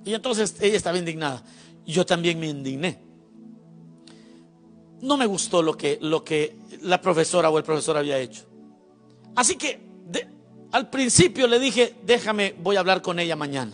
[0.06, 1.44] Y entonces ella estaba indignada.
[1.86, 3.00] Yo también me indigné.
[5.02, 8.46] No me gustó lo que, lo que la profesora o el profesor había hecho.
[9.36, 9.80] Así que
[10.72, 13.74] al principio le dije, déjame, voy a hablar con ella mañana.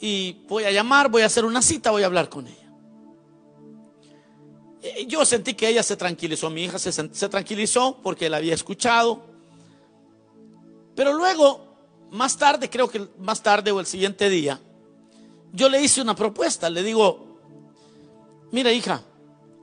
[0.00, 2.56] y voy a llamar, voy a hacer una cita, voy a hablar con ella.
[4.82, 8.54] Eh, yo sentí que ella se tranquilizó, mi hija se, se tranquilizó porque la había
[8.54, 9.22] escuchado.
[10.96, 11.69] Pero luego,
[12.10, 14.60] más tarde, creo que más tarde o el siguiente día,
[15.52, 17.38] yo le hice una propuesta, le digo,
[18.52, 19.02] mira hija,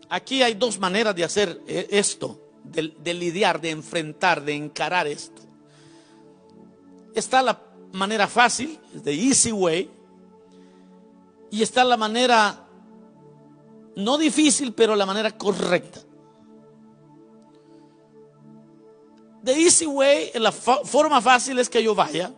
[0.10, 5.08] aquí hay dos maneras de hacer eh, esto, de, de lidiar, de enfrentar, de encarar
[5.08, 5.42] esto.
[7.14, 7.62] Está la
[7.94, 9.90] manera fácil, the easy way,
[11.50, 12.68] y está la manera
[13.96, 16.02] no difícil, pero la manera correcta.
[19.48, 22.34] The easy way, la forma fácil es que yo vaya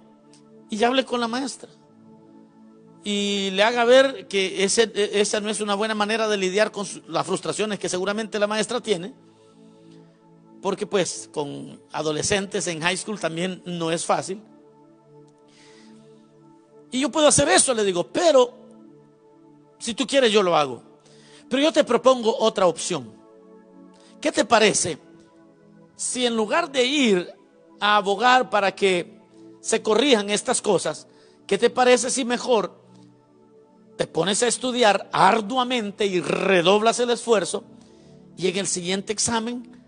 [0.70, 1.68] y hable con la maestra.
[3.04, 6.86] Y le haga ver que ese, esa no es una buena manera de lidiar con
[7.08, 9.16] las frustraciones que seguramente la maestra tiene.
[10.62, 14.44] Porque pues con adolescentes en high school también no es fácil.
[16.92, 18.54] Y yo puedo hacer eso, le digo, pero
[19.80, 20.84] si tú quieres yo lo hago.
[21.50, 23.12] Pero yo te propongo otra opción.
[24.22, 25.09] ¿Qué te parece
[26.00, 27.36] si en lugar de ir
[27.82, 29.20] a abogar para que
[29.60, 31.08] se corrijan estas cosas,
[31.46, 32.82] ¿qué te parece si mejor
[33.98, 37.66] te pones a estudiar arduamente y redoblas el esfuerzo
[38.38, 39.84] y en el siguiente examen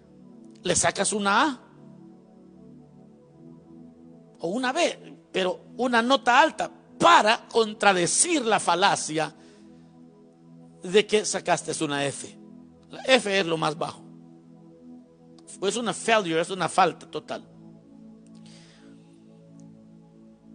[0.62, 1.62] le sacas una A
[4.40, 6.70] o una B, pero una nota alta
[7.00, 9.34] para contradecir la falacia
[10.84, 12.38] de que sacaste una F.
[12.90, 14.11] La F es lo más bajo.
[15.62, 17.44] Es una failure, es una falta total.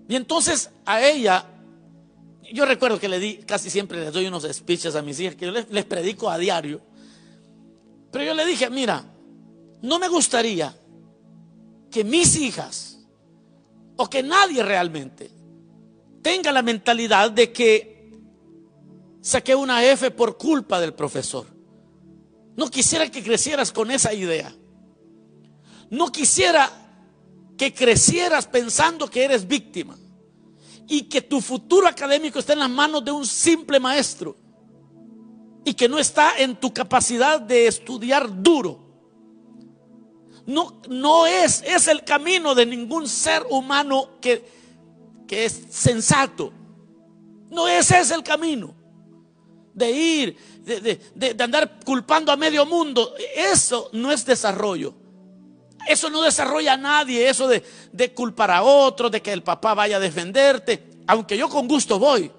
[0.08, 1.44] Y entonces a ella,
[2.52, 5.46] yo recuerdo que le di, casi siempre les doy unos speeches a mis hijas, que
[5.46, 6.80] yo les, les predico a diario.
[8.10, 9.04] Pero yo le dije, mira,
[9.82, 10.76] no me gustaría
[11.90, 12.98] que mis hijas,
[13.96, 15.30] o que nadie realmente,
[16.22, 18.12] tenga la mentalidad de que
[19.20, 21.46] saqué una F por culpa del profesor.
[22.56, 24.54] No quisiera que crecieras con esa idea.
[25.90, 26.70] No quisiera
[27.56, 29.96] que crecieras pensando que eres víctima
[30.88, 34.36] y que tu futuro académico está en las manos de un simple maestro
[35.64, 38.84] y que no está en tu capacidad de estudiar duro.
[40.46, 44.56] No, no es, es el camino de ningún ser humano que
[45.26, 46.52] que es sensato.
[47.50, 48.74] No ese es el camino.
[49.74, 53.14] De ir, de, andar culpando a medio mundo.
[53.34, 54.94] Eso no es desarrollo.
[55.86, 57.28] Eso no desarrolla a nadie.
[57.28, 57.62] Eso de,
[58.14, 60.90] culpar a otro, de que el papá vaya a defenderte.
[61.06, 62.30] Aunque yo con gusto voy.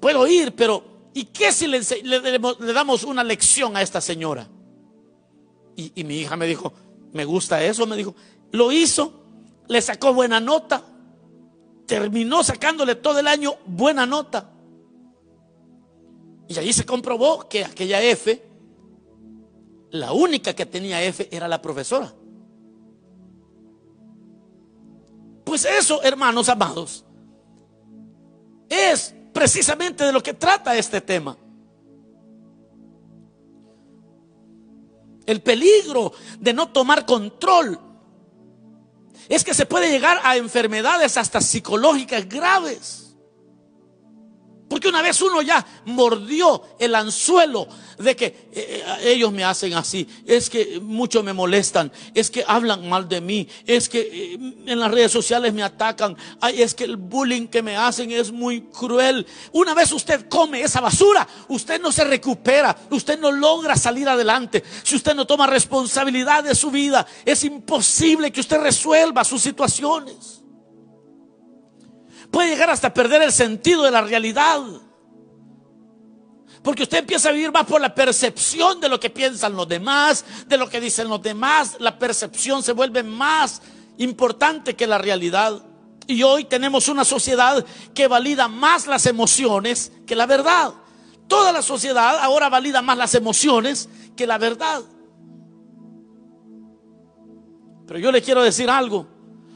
[0.00, 4.48] Puedo ir, pero ¿y qué si le, le, damos una lección a esta señora?
[5.76, 6.72] Y, y mi hija me dijo,
[7.12, 8.14] me gusta eso, me dijo,
[8.52, 9.20] lo hizo
[9.70, 10.82] le sacó buena nota,
[11.86, 14.50] terminó sacándole todo el año buena nota.
[16.48, 18.49] Y allí se comprobó que aquella F,
[19.90, 22.12] la única que tenía F era la profesora.
[25.44, 27.04] Pues eso, hermanos amados,
[28.68, 31.36] es precisamente de lo que trata este tema.
[35.26, 37.78] El peligro de no tomar control
[39.28, 43.16] es que se puede llegar a enfermedades hasta psicológicas graves.
[44.68, 47.66] Porque una vez uno ya mordió el anzuelo
[48.00, 48.82] de que eh, eh,
[49.12, 53.46] ellos me hacen así, es que muchos me molestan, es que hablan mal de mí,
[53.66, 57.62] es que eh, en las redes sociales me atacan, Ay, es que el bullying que
[57.62, 59.26] me hacen es muy cruel.
[59.52, 64.64] Una vez usted come esa basura, usted no se recupera, usted no logra salir adelante.
[64.82, 70.42] Si usted no toma responsabilidad de su vida, es imposible que usted resuelva sus situaciones.
[72.30, 74.60] Puede llegar hasta perder el sentido de la realidad.
[76.62, 80.24] Porque usted empieza a vivir más por la percepción de lo que piensan los demás,
[80.46, 81.76] de lo que dicen los demás.
[81.80, 83.62] La percepción se vuelve más
[83.96, 85.62] importante que la realidad.
[86.06, 90.74] Y hoy tenemos una sociedad que valida más las emociones que la verdad.
[91.28, 94.82] Toda la sociedad ahora valida más las emociones que la verdad.
[97.86, 99.06] Pero yo le quiero decir algo.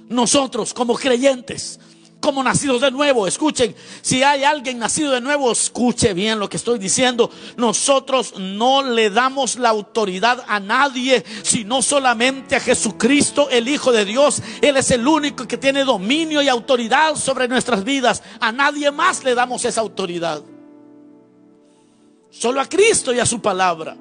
[0.08, 1.80] Nosotros como creyentes
[2.24, 3.26] como nacidos de nuevo.
[3.26, 7.30] Escuchen, si hay alguien nacido de nuevo, escuche bien lo que estoy diciendo.
[7.58, 14.06] Nosotros no le damos la autoridad a nadie, sino solamente a Jesucristo, el Hijo de
[14.06, 14.42] Dios.
[14.62, 18.22] Él es el único que tiene dominio y autoridad sobre nuestras vidas.
[18.40, 20.42] A nadie más le damos esa autoridad.
[22.30, 23.98] Solo a Cristo y a su palabra.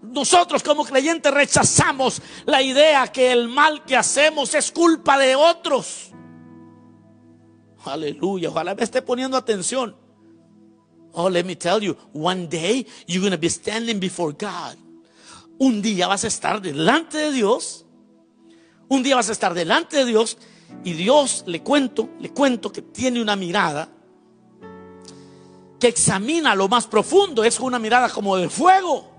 [0.00, 6.12] Nosotros como creyentes rechazamos la idea que el mal que hacemos es culpa de otros.
[7.84, 8.50] Aleluya.
[8.50, 9.96] Ojalá me esté poniendo atención.
[11.12, 14.76] Oh, let me tell you, one day you're going to be standing before God.
[15.58, 17.84] Un día vas a estar delante de Dios.
[18.88, 20.38] Un día vas a estar delante de Dios
[20.84, 23.88] y Dios, le cuento, le cuento que tiene una mirada
[25.80, 27.42] que examina lo más profundo.
[27.44, 29.10] Es una mirada como de fuego.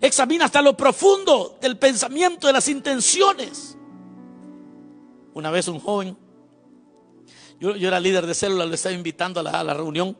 [0.00, 3.76] Examina hasta lo profundo del pensamiento, de las intenciones.
[5.34, 6.16] Una vez un joven,
[7.62, 10.16] yo, era líder de célula, le estaba invitando a la, reunión.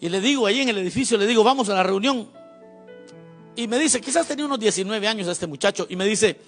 [0.00, 2.26] Y le digo ahí en el edificio, le digo, vamos a la reunión.
[3.54, 5.86] Y me dice, quizás tenía unos 19 años este muchacho.
[5.90, 6.40] Y me dice,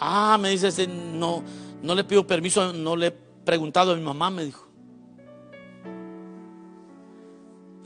[0.00, 1.44] ah, me dice, no,
[1.82, 4.66] no le pido permiso, no le he preguntado a mi mamá, me dijo.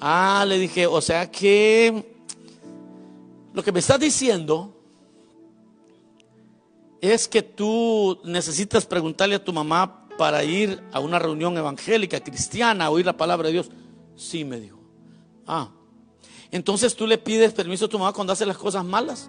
[0.00, 2.14] Ah, le dije, o sea que
[3.52, 4.74] lo que me estás diciendo
[7.02, 12.84] es que tú necesitas preguntarle a tu mamá para ir a una reunión evangélica, cristiana,
[12.84, 13.72] a oír la palabra de Dios.
[14.14, 14.78] Sí, me dijo.
[15.48, 15.72] Ah,
[16.52, 19.28] entonces tú le pides permiso a tu mamá cuando hace las cosas malas.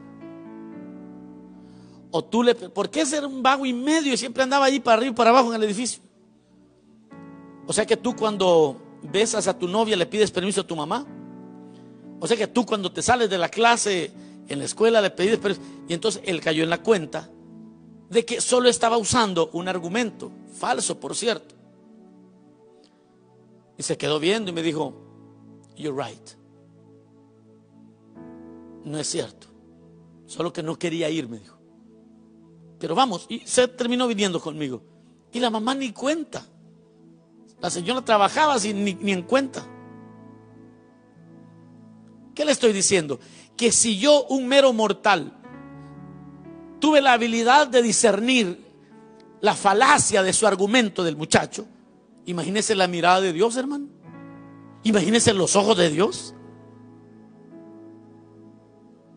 [2.11, 2.53] O tú le...
[2.53, 5.31] ¿Por qué ser un vago y medio y siempre andaba ahí para arriba y para
[5.31, 6.03] abajo en el edificio?
[7.65, 11.07] O sea que tú cuando besas a tu novia le pides permiso a tu mamá.
[12.19, 14.11] O sea que tú cuando te sales de la clase
[14.47, 15.63] en la escuela le pides permiso.
[15.89, 17.31] Y entonces él cayó en la cuenta
[18.13, 21.55] de que solo estaba usando un argumento, falso por cierto.
[23.77, 24.93] Y se quedó viendo y me dijo,
[25.75, 26.29] you're right.
[28.85, 29.47] No es cierto.
[30.27, 31.57] Solo que no quería ir, me dijo.
[32.79, 34.83] Pero vamos, y se terminó viniendo conmigo.
[35.31, 36.45] Y la mamá ni cuenta.
[37.59, 39.65] La señora trabajaba sin ni, ni en cuenta.
[42.35, 43.19] ¿Qué le estoy diciendo?
[43.57, 45.42] Que si yo, un mero mortal,
[46.83, 48.61] tuve la habilidad de discernir
[49.39, 51.65] la falacia de su argumento del muchacho,
[52.25, 53.87] imagínese la mirada de Dios, hermano.
[54.83, 56.35] Imagínese los ojos de Dios.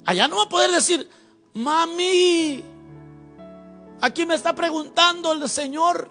[0.04, 1.10] Allá no va a poder decir,
[1.54, 2.62] mami,
[4.00, 6.08] aquí me está preguntando el Señor.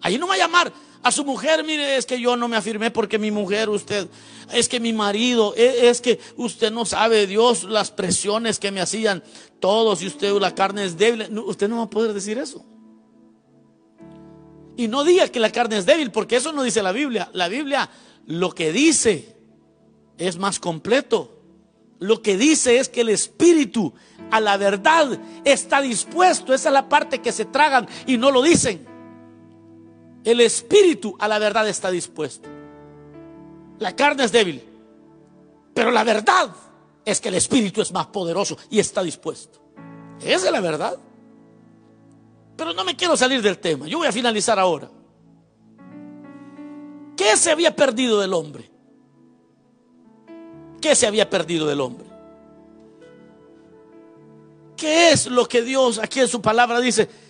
[0.00, 0.72] Allí no va a llamar
[1.06, 4.08] a su mujer, mire, es que yo no me afirmé porque mi mujer, usted,
[4.52, 8.80] es que mi marido, e, es, que usted no sabe, Dios, las presiones que me
[8.80, 9.22] hacían
[9.60, 11.38] todos y usted, la carne es débil.
[11.38, 12.66] usted no va a poder decir eso.
[14.76, 17.30] Y no diga que la carne es débil, porque eso no dice la Biblia.
[17.32, 17.88] La Biblia
[18.26, 19.36] lo que dice
[20.18, 21.40] es más completo.
[22.00, 23.94] Lo que dice es que el espíritu
[24.32, 26.52] a la verdad está dispuesto.
[26.52, 28.95] Esa es la parte que se tragan y no lo dicen.
[30.26, 32.48] El espíritu a la verdad está dispuesto.
[33.78, 34.60] La carne es débil,
[35.72, 36.50] pero la verdad
[37.04, 39.60] es que el espíritu es más poderoso y está dispuesto.
[40.20, 40.98] Esa es la verdad.
[42.56, 43.86] Pero no me quiero salir del tema.
[43.86, 44.90] Yo voy a finalizar ahora.
[47.16, 48.68] ¿Qué se había perdido del hombre?
[50.80, 52.06] ¿Qué se había perdido del hombre?
[54.76, 57.25] ¿Qué es lo que Dios aquí en su palabra dice?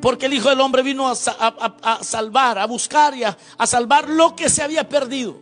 [0.00, 4.48] Porque el Hijo del Hombre vino a, salvar, a buscar y a, salvar lo que
[4.48, 5.40] se había perdido.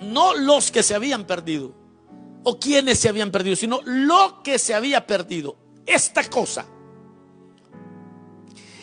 [0.00, 1.72] No los que se habían perdido.
[2.44, 5.56] O quienes se habían perdido, sino lo que se había perdido.
[5.86, 6.66] Esta cosa.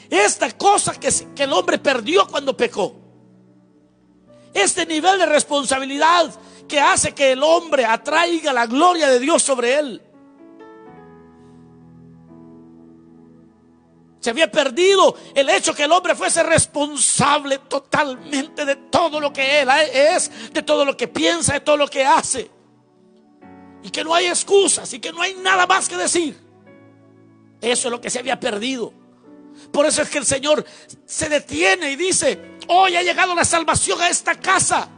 [0.10, 2.95] Esta cosa que el hombre perdió cuando pecó.
[4.53, 6.34] Este nivel de responsabilidad
[6.67, 10.01] que hace que el hombre atraiga la gloria de Dios sobre él.
[14.19, 19.62] Se había perdido el hecho que el hombre fuese responsable totalmente de todo lo que
[19.62, 22.51] él es, de todo lo que piensa, de todo lo que hace.
[23.82, 26.38] Y que no hay excusas y que no hay nada más que decir.
[27.62, 28.93] Eso es lo que se había perdido.
[29.71, 30.65] Por eso es que el Señor
[31.05, 34.89] se detiene y dice, hoy ha llegado la salvación a esta casa.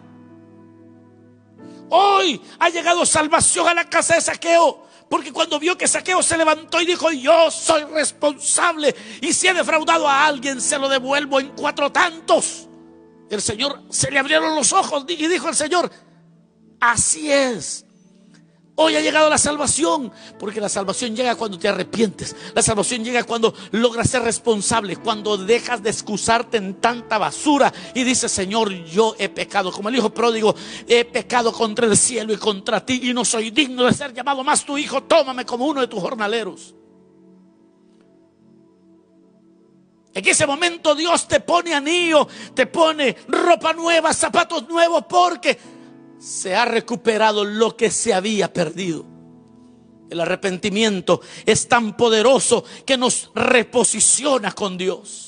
[1.90, 4.88] Hoy ha llegado salvación a la casa de saqueo.
[5.12, 9.54] Porque cuando vio que Saqueo se levantó y dijo, yo soy responsable y si he
[9.54, 12.70] defraudado a alguien, se lo devuelvo en cuatro tantos.
[13.30, 15.92] El Señor se le abrieron los ojos y dijo el Señor,
[16.80, 17.86] así es.
[18.84, 22.36] Hoy ha llegado la salvación, porque la salvación llega cuando te arrepientes.
[22.56, 28.04] La salvación llega cuando logras ser responsable, cuando dejas de excusarte en tanta basura y
[28.04, 29.72] dices, Señor, yo he pecado.
[29.72, 30.56] Como el hijo pródigo,
[30.88, 34.44] he pecado contra el cielo y contra ti y no soy digno de ser llamado
[34.44, 35.04] más tu hijo.
[35.04, 36.74] Tómame como uno de tus jornaleros.
[40.14, 45.58] En ese momento Dios te pone anillo, te pone ropa nueva, zapatos nuevos, porque
[46.22, 49.06] se ha recuperado lo que se había perdido.
[50.10, 55.28] El arrepentimiento es tan poderoso que nos reposiciona con Dios.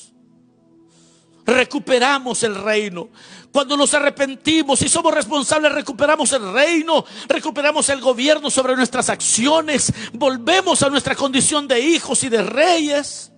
[1.46, 3.10] recuperamos el reino.
[3.52, 9.92] Cuando nos arrepentimos y somos responsables, recuperamos el reino, recuperamos el gobierno sobre nuestras acciones,
[10.14, 13.33] volvemos a nuestra condición de hijos y de reyes.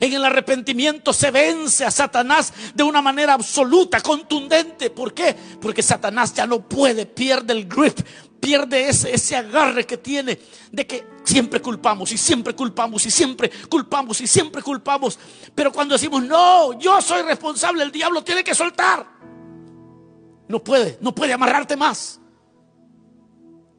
[0.00, 4.90] En el arrepentimiento se vence a Satanás de una manera absoluta, contundente.
[4.90, 5.34] ¿Por qué?
[5.60, 8.00] Porque Satanás ya no puede, pierde el grip,
[8.40, 10.38] pierde ese, ese agarre que tiene
[10.70, 15.18] de que siempre culpamos y siempre culpamos y siempre culpamos y siempre culpamos.
[15.54, 19.06] Pero cuando decimos, no, yo soy responsable, el diablo tiene que soltar.
[20.48, 22.20] No puede, no puede amarrarte más.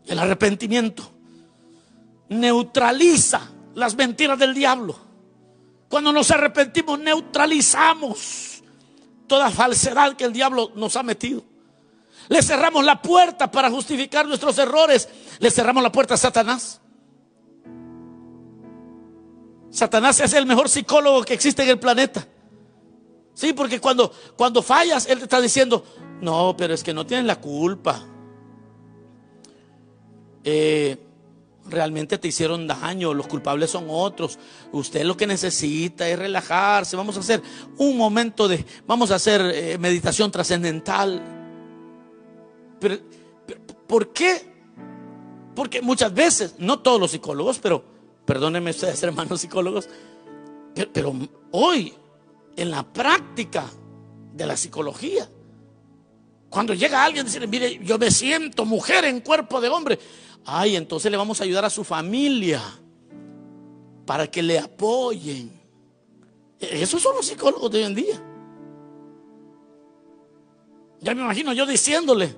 [0.06, 1.12] El arrepentimiento
[2.30, 4.96] neutraliza las mentiras del diablo.
[5.96, 8.62] Cuando nos arrepentimos, neutralizamos
[9.28, 11.42] toda falsedad que el diablo nos ha metido.
[12.28, 15.08] Le cerramos la puerta para justificar nuestros errores.
[15.40, 16.82] Le cerramos la puerta a Satanás.
[19.70, 22.28] Satanás es el mejor psicólogo que existe en el planeta.
[23.34, 25.86] Sí, porque cuando, cuando fallas, él te está diciendo,
[26.20, 28.04] no, pero es que no tienes la culpa.
[30.44, 31.05] Eh,
[31.68, 34.38] realmente te hicieron daño, los culpables son otros.
[34.72, 36.96] Usted lo que necesita es relajarse.
[36.96, 37.42] Vamos a hacer
[37.78, 41.22] un momento de, vamos a hacer eh, meditación trascendental.
[42.80, 42.98] Pero,
[43.88, 44.54] ¿por qué?
[45.56, 47.84] Porque muchas veces, no todos los psicólogos, pero
[48.26, 49.90] perdónenme ustedes, hermanos psicólogos,
[50.74, 51.16] pero, pero
[51.52, 51.94] hoy,
[52.56, 53.66] en la práctica
[54.34, 55.30] de la psicología,
[56.50, 60.00] cuando llega alguien y dice, mire, yo me siento mujer en cuerpo de hombre,
[60.46, 62.62] ay, entonces le vamos a ayudar a su familia
[64.06, 65.52] para que le apoyen.
[66.60, 68.24] E-, esos son los psicólogos de hoy en día.
[71.02, 72.36] Ya me imagino yo diciéndole,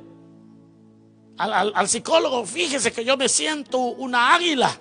[1.38, 4.76] al, psicólogo, fíjese que yo me siento una águila.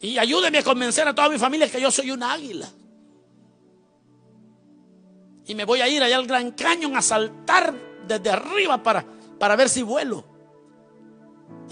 [0.00, 2.68] Y ayúdeme a convencer a toda mi familia que yo soy una águila.
[5.44, 7.74] Y me voy a ir allá al Gran Cañón a saltar
[8.06, 9.04] desde arriba para,
[9.38, 10.31] para ver si vuelo.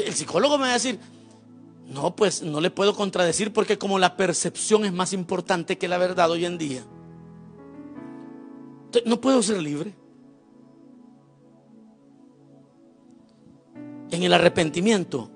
[0.06, 0.98] El psicólogo me va a decir,
[1.86, 5.98] no, pues no le puedo contradecir porque como la percepción es más importante que la
[5.98, 6.84] verdad hoy en día,
[9.06, 9.94] no puedo ser libre.
[14.10, 15.30] en el arrepentimiento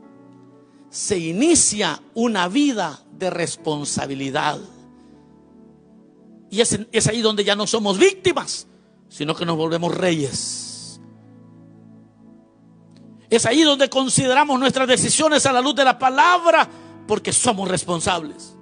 [0.91, 4.59] se inicia una vida de responsabilidad.
[6.51, 8.69] Y es, ahí donde ya no somos víctimas,
[9.09, 10.64] sino que nos volvemos reyes.
[13.35, 16.69] Es ahí donde consideramos nuestras decisiones a la luz de la palabra,
[17.07, 18.57] porque somos responsables.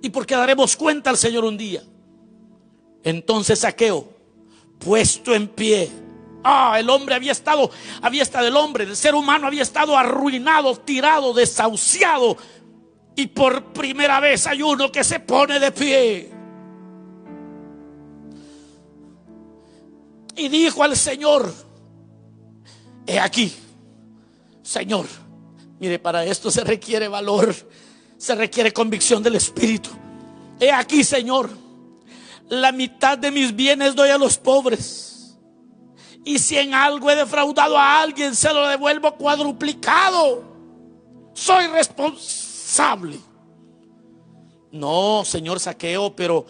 [0.00, 1.82] Y porque daremos cuenta al Señor un día.
[3.04, 4.08] Entonces saqueo,
[4.78, 5.90] puesto en pie,
[6.44, 7.70] Ah, el hombre había estado,
[8.00, 12.36] había estado el hombre, el ser humano había estado arruinado, tirado, desahuciado.
[13.14, 16.32] Y por primera vez hay uno que se pone de pie.
[20.34, 21.52] Y dijo al Señor,
[23.06, 23.54] he aquí,
[24.72, 25.04] Señor,
[25.78, 27.54] mire, para esto se requiere valor,
[28.16, 29.90] se requiere convicción del Espíritu.
[30.58, 31.50] He aquí, Señor,
[32.48, 35.36] la mitad de mis bienes doy a los pobres
[36.24, 40.42] y si en algo he defraudado a alguien, se lo devuelvo cuadruplicado.
[41.34, 43.20] Soy responsable.
[44.70, 46.46] No, señor saqueo, pero,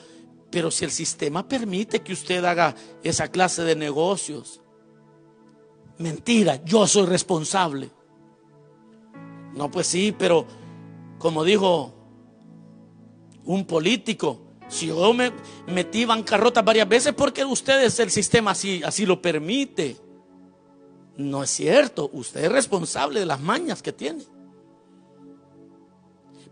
[0.48, 4.60] pero si el sistema permite que usted haga esa clase de negocios.
[5.98, 7.90] Mentira, yo soy responsable.
[9.54, 10.46] No, pues sí, pero
[11.18, 11.92] como dijo
[13.44, 15.32] un político, si yo me
[15.66, 19.96] metí bancarrota varias veces porque ustedes el sistema así, así lo permite.
[21.16, 24.24] No es cierto, usted es responsable de las mañas que tiene.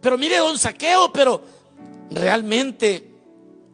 [0.01, 1.42] Pero mire, don Saqueo, pero
[2.11, 3.11] realmente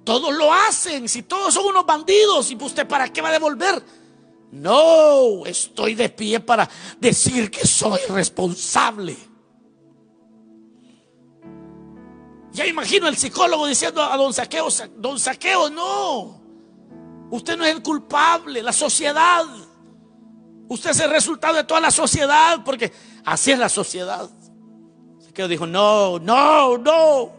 [0.04, 1.08] todos lo hacen.
[1.08, 3.82] Si todos son unos bandidos, ¿y usted para qué va a devolver?
[4.52, 6.68] No, estoy de pie para
[6.98, 9.16] decir que soy responsable.
[12.52, 16.40] Ya imagino el psicólogo diciendo a don Saqueo, don Saqueo, no.
[17.30, 19.44] Usted no es el culpable, la sociedad.
[20.68, 22.92] Usted es el resultado de toda la sociedad, porque
[23.24, 24.30] así es la sociedad.
[25.18, 27.32] Saqueo dijo, no, no, no.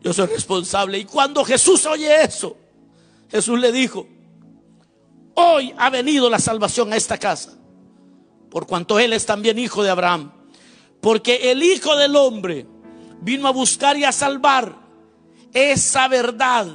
[0.00, 0.98] Yo soy responsable.
[0.98, 2.56] Y cuando Jesús oye eso,
[3.30, 4.08] Jesús le dijo,
[5.34, 7.52] hoy ha venido la salvación a esta casa,
[8.50, 10.32] por cuanto Él es también hijo de Abraham.
[11.00, 12.66] Porque el Hijo del Hombre
[13.20, 14.74] vino a buscar y a salvar
[15.52, 16.66] esa verdad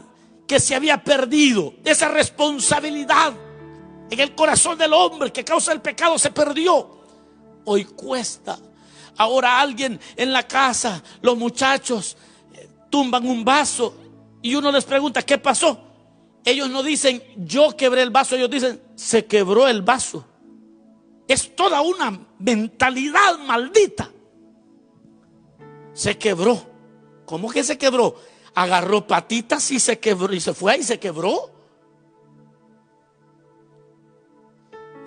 [0.48, 3.34] que se había perdido, esa responsabilidad
[4.10, 7.00] en el corazón del hombre que causa el pecado se perdió.
[7.66, 8.58] Hoy cuesta.
[9.18, 12.18] Ahora alguien en la casa, los muchachos
[12.54, 13.96] eh, tumban un vaso
[14.42, 15.89] y uno les pregunta, ¿qué pasó?
[16.46, 20.26] Ellos no dicen, yo quebré el vaso, ellos dicen, se quebró el vaso.
[21.28, 24.12] Es toda una mentalidad maldita.
[25.94, 26.60] Se quebró.
[27.26, 28.16] ¿Cómo que se quebró?
[28.56, 31.52] Agarró patitas y se quebró y se fue y se quebró.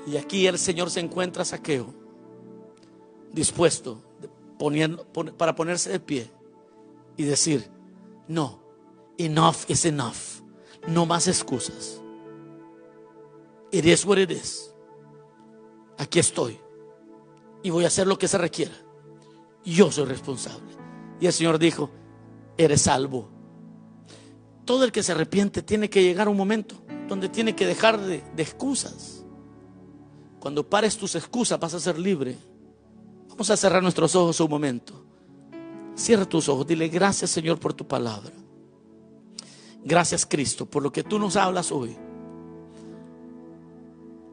[0.06, 1.94] Y aquí el Señor se encuentra saqueo,
[3.32, 4.02] dispuesto
[5.36, 6.30] para ponerse de pie
[7.16, 7.68] y decir,
[8.28, 8.60] no,
[9.18, 10.31] enough is enough.
[10.86, 12.00] No más excusas.
[13.70, 14.72] It is what it is.
[15.98, 16.58] Aquí estoy.
[17.62, 18.74] Y voy a hacer lo que se requiera.
[19.64, 20.72] Yo soy responsable.
[21.20, 21.90] Y el Señor dijo,
[22.56, 23.30] eres salvo.
[24.64, 26.76] Todo el que se arrepiente tiene que llegar a un momento
[27.08, 29.24] donde tiene que dejar de, de excusas.
[30.40, 32.36] Cuando pares tus excusas vas a ser libre.
[33.28, 35.04] Vamos a cerrar nuestros ojos un momento.
[35.94, 36.66] Cierra tus ojos.
[36.66, 38.32] Dile gracias Señor por tu palabra.
[39.84, 41.96] Gracias Cristo por lo que tú nos hablas hoy.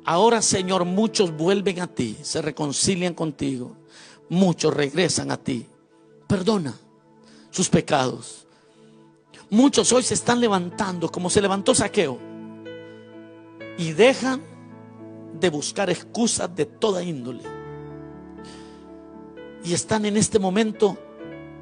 [0.06, 3.76] Ahora Señor, muchos vuelven a ti, se reconcilian contigo.
[4.30, 5.66] Muchos regresan a ti.
[6.28, 6.74] Perdona
[7.52, 8.48] sus pecados.
[9.50, 12.20] Muchos hoy se están levantando como se levantó Saqueo
[13.78, 14.42] y dejan
[15.40, 17.44] de buscar excusas de toda índole.
[19.64, 20.98] Y están en este momento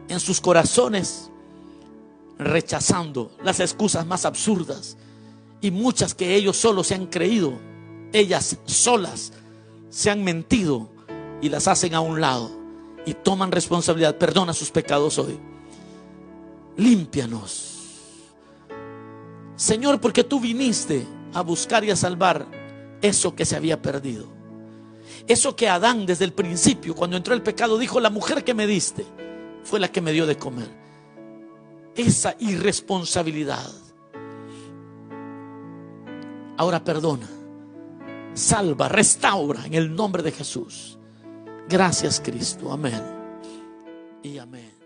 [0.10, 1.32] en sus corazones
[2.40, 4.98] rechazando las excusas más absurdas
[5.62, 7.54] y muchas que ellos solos se han creído,
[8.14, 9.34] ellas solas
[9.90, 10.90] se han mentido
[11.42, 12.52] y las hacen a un lado
[13.06, 14.18] y toman responsabilidad.
[14.18, 15.40] Perdona sus pecados hoy.
[16.78, 17.74] Límpianos.
[19.56, 22.46] Señor, porque tú viniste a buscar y a salvar
[23.02, 24.28] eso que se había perdido.
[25.28, 28.68] Eso que Adán desde el principio, cuando entró el pecado, dijo, la mujer que me
[28.68, 29.06] diste
[29.64, 30.87] fue la que me dio de comer
[31.98, 33.72] esa irresponsabilidad.
[36.58, 37.28] Ahora perdona,
[38.34, 40.98] salva, restaura en el nombre de Jesús.
[41.68, 42.72] Gracias Cristo.
[42.72, 43.02] Amén.
[44.24, 44.77] Y amén.